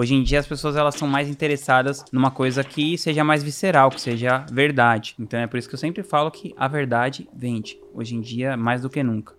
[0.00, 3.90] Hoje em dia as pessoas elas são mais interessadas numa coisa que seja mais visceral,
[3.90, 5.16] que seja verdade.
[5.18, 7.76] Então é por isso que eu sempre falo que a verdade vende.
[7.92, 9.37] Hoje em dia mais do que nunca.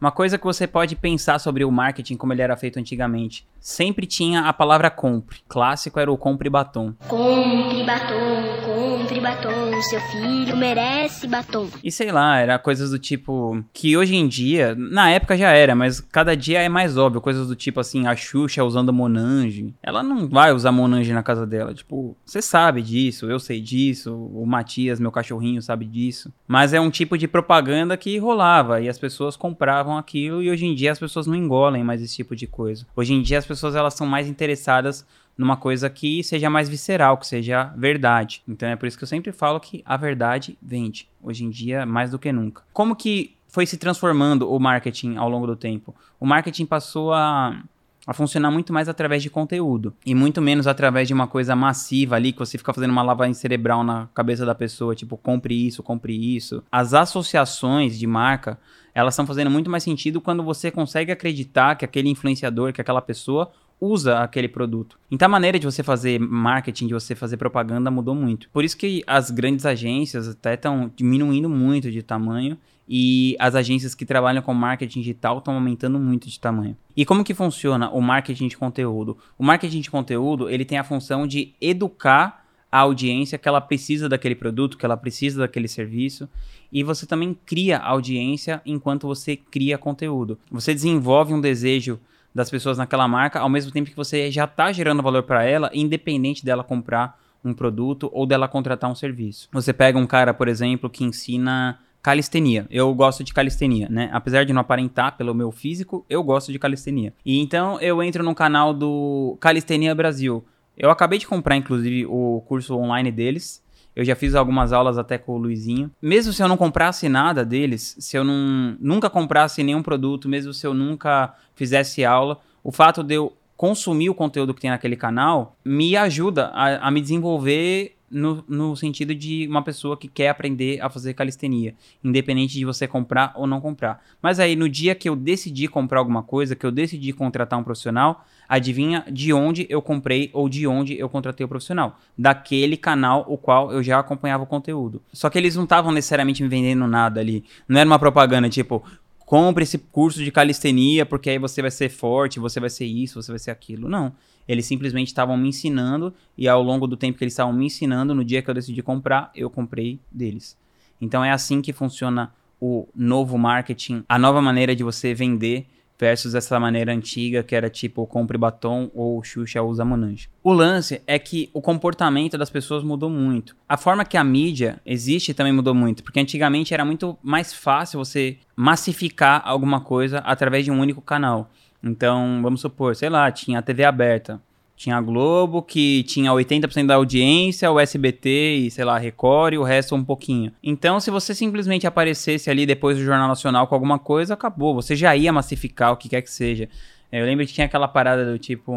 [0.00, 3.46] Uma coisa que você pode pensar sobre o marketing como ele era feito antigamente.
[3.58, 5.38] Sempre tinha a palavra compre.
[5.48, 6.92] Clássico era o compre batom.
[7.08, 11.68] Compre batom, compre batom, seu filho merece batom.
[11.82, 15.74] E sei lá, era coisas do tipo que hoje em dia, na época já era,
[15.74, 19.74] mas cada dia é mais óbvio, coisas do tipo assim, a Xuxa usando Monange.
[19.82, 24.14] Ela não vai usar Monange na casa dela, tipo, você sabe disso, eu sei disso,
[24.14, 26.32] o Matias, meu cachorrinho, sabe disso.
[26.46, 30.64] Mas é um tipo de propaganda que rolava e as pessoas compravam aquilo e hoje
[30.64, 32.86] em dia as pessoas não engolem mais esse tipo de coisa.
[32.96, 35.04] Hoje em dia as pessoas elas são mais interessadas
[35.36, 38.42] numa coisa que seja mais visceral, que seja verdade.
[38.48, 41.06] Então é por isso que eu sempre falo que a verdade vende.
[41.22, 42.62] Hoje em dia mais do que nunca.
[42.72, 45.94] Como que foi se transformando o marketing ao longo do tempo?
[46.18, 47.62] O marketing passou a
[48.06, 52.14] a funcionar muito mais através de conteúdo e muito menos através de uma coisa massiva
[52.14, 55.82] ali que você fica fazendo uma lavagem cerebral na cabeça da pessoa, tipo, compre isso,
[55.82, 56.62] compre isso.
[56.70, 58.58] As associações de marca,
[58.94, 63.02] elas estão fazendo muito mais sentido quando você consegue acreditar que aquele influenciador, que aquela
[63.02, 64.98] pessoa usa aquele produto.
[65.10, 68.48] Então a maneira de você fazer marketing, de você fazer propaganda mudou muito.
[68.50, 72.56] Por isso que as grandes agências até estão diminuindo muito de tamanho
[72.88, 76.76] e as agências que trabalham com marketing digital estão aumentando muito de tamanho.
[76.96, 79.18] E como que funciona o marketing de conteúdo?
[79.38, 84.08] O marketing de conteúdo, ele tem a função de educar a audiência que ela precisa
[84.08, 86.28] daquele produto, que ela precisa daquele serviço,
[86.70, 90.38] e você também cria audiência enquanto você cria conteúdo.
[90.50, 91.98] Você desenvolve um desejo
[92.36, 95.70] das pessoas naquela marca, ao mesmo tempo que você já está gerando valor para ela,
[95.72, 99.48] independente dela comprar um produto ou dela contratar um serviço.
[99.52, 102.66] Você pega um cara, por exemplo, que ensina calistenia.
[102.70, 104.10] Eu gosto de calistenia, né?
[104.12, 107.14] Apesar de não aparentar pelo meu físico, eu gosto de calistenia.
[107.24, 110.44] E então eu entro no canal do Calistenia Brasil.
[110.76, 113.64] Eu acabei de comprar, inclusive, o curso online deles.
[113.96, 115.90] Eu já fiz algumas aulas até com o Luizinho.
[116.02, 120.52] Mesmo se eu não comprasse nada deles, se eu não, nunca comprasse nenhum produto, mesmo
[120.52, 124.96] se eu nunca fizesse aula, o fato de eu consumir o conteúdo que tem naquele
[124.96, 130.28] canal me ajuda a, a me desenvolver no, no sentido de uma pessoa que quer
[130.28, 134.02] aprender a fazer calistenia, independente de você comprar ou não comprar.
[134.22, 137.64] Mas aí, no dia que eu decidi comprar alguma coisa, que eu decidi contratar um
[137.64, 141.98] profissional, adivinha de onde eu comprei ou de onde eu contratei o profissional?
[142.16, 145.02] Daquele canal o qual eu já acompanhava o conteúdo.
[145.12, 147.44] Só que eles não estavam necessariamente me vendendo nada ali.
[147.68, 148.84] Não era uma propaganda tipo,
[149.26, 153.20] compre esse curso de calistenia porque aí você vai ser forte, você vai ser isso,
[153.20, 153.88] você vai ser aquilo.
[153.88, 154.14] Não.
[154.48, 158.14] Eles simplesmente estavam me ensinando e ao longo do tempo que eles estavam me ensinando,
[158.14, 160.56] no dia que eu decidi comprar, eu comprei deles.
[161.00, 165.66] Então é assim que funciona o novo marketing, a nova maneira de você vender
[165.98, 170.28] versus essa maneira antiga que era tipo compre batom ou Xuxa usa Monange.
[170.42, 173.56] O lance é que o comportamento das pessoas mudou muito.
[173.68, 177.98] A forma que a mídia existe também mudou muito, porque antigamente era muito mais fácil
[177.98, 181.50] você massificar alguma coisa através de um único canal.
[181.82, 184.40] Então, vamos supor, sei lá, tinha a TV aberta.
[184.76, 189.58] Tinha a Globo, que tinha 80% da audiência, o SBT e, sei lá, Record e
[189.58, 190.52] o resto um pouquinho.
[190.62, 194.74] Então, se você simplesmente aparecesse ali depois do Jornal Nacional com alguma coisa, acabou.
[194.74, 196.68] Você já ia massificar o que quer que seja.
[197.10, 198.72] Eu lembro que tinha aquela parada do tipo.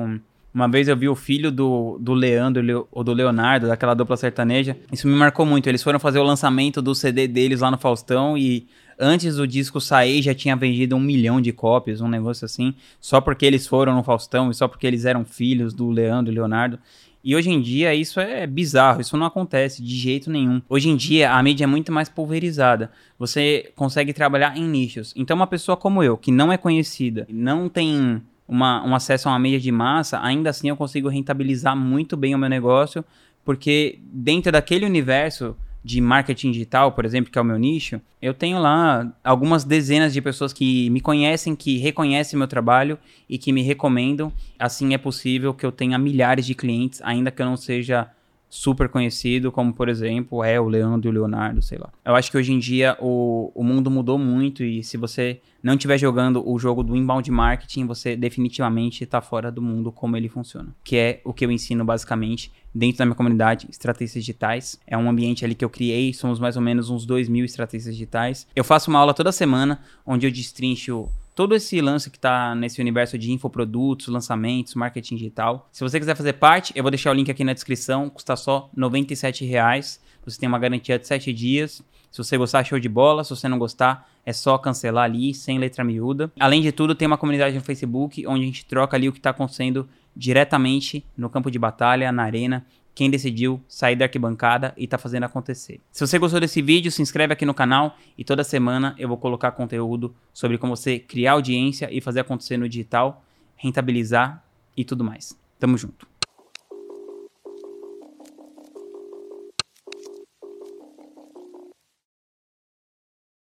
[0.54, 4.76] Uma vez eu vi o filho do, do Leandro ou do Leonardo, daquela dupla sertaneja.
[4.92, 5.68] Isso me marcou muito.
[5.68, 8.68] Eles foram fazer o lançamento do CD deles lá no Faustão e
[9.00, 13.22] antes do disco sair já tinha vendido um milhão de cópias, um negócio assim, só
[13.22, 16.80] porque eles foram no Faustão e só porque eles eram filhos do Leandro e Leonardo.
[17.24, 20.62] E hoje em dia isso é bizarro, isso não acontece de jeito nenhum.
[20.70, 22.92] Hoje em dia a mídia é muito mais pulverizada.
[23.18, 25.14] Você consegue trabalhar em nichos.
[25.16, 29.32] Então uma pessoa como eu, que não é conhecida, não tem uma, um acesso a
[29.32, 33.06] uma mídia de massa, ainda assim eu consigo rentabilizar muito bem o meu negócio,
[33.46, 38.34] porque dentro daquele universo de marketing digital, por exemplo, que é o meu nicho, eu
[38.34, 42.98] tenho lá algumas dezenas de pessoas que me conhecem, que reconhecem meu trabalho
[43.30, 44.34] e que me recomendam.
[44.58, 48.10] Assim é possível que eu tenha milhares de clientes, ainda que eu não seja
[48.50, 51.90] super conhecido, como por exemplo é o Leandro e o Leonardo, sei lá.
[52.04, 55.74] Eu acho que hoje em dia o, o mundo mudou muito e se você não
[55.74, 60.28] estiver jogando o jogo do inbound marketing, você definitivamente está fora do mundo como ele
[60.28, 60.74] funciona.
[60.84, 64.80] Que é o que eu ensino basicamente dentro da minha comunidade, estratégias digitais.
[64.88, 67.94] É um ambiente ali que eu criei, somos mais ou menos uns 2 mil estratégias
[67.94, 68.48] digitais.
[68.56, 71.10] Eu faço uma aula toda semana onde eu destrincho
[71.40, 75.70] todo esse lance que está nesse universo de infoprodutos, lançamentos, marketing digital.
[75.72, 78.70] Se você quiser fazer parte, eu vou deixar o link aqui na descrição, custa só
[78.76, 80.02] 97 reais.
[80.26, 81.82] Você tem uma garantia de 7 dias.
[82.12, 83.24] Se você gostar, show de bola.
[83.24, 86.30] Se você não gostar, é só cancelar ali, sem letra miúda.
[86.38, 89.20] Além de tudo, tem uma comunidade no Facebook onde a gente troca ali o que
[89.20, 92.66] está acontecendo diretamente no campo de batalha, na arena,
[93.00, 95.80] quem decidiu sair da arquibancada e tá fazendo acontecer.
[95.90, 99.16] Se você gostou desse vídeo, se inscreve aqui no canal e toda semana eu vou
[99.16, 103.24] colocar conteúdo sobre como você criar audiência e fazer acontecer no digital,
[103.56, 104.44] rentabilizar
[104.76, 105.34] e tudo mais.
[105.58, 106.19] Tamo junto.